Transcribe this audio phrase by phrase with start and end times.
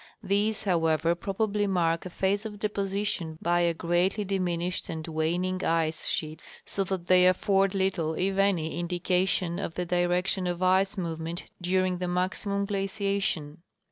[0.23, 6.07] These, however, probably mark a phase of deposition by a greatly diminished and waning ice
[6.07, 11.51] sheet, so that they afford little if any indication of the direction of ice movement
[11.61, 13.59] during the maximum glaciation.